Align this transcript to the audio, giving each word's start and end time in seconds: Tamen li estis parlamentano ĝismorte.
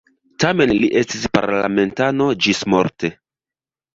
Tamen 0.43 0.71
li 0.77 0.87
estis 1.01 1.27
parlamentano 1.35 2.29
ĝismorte. 2.45 3.15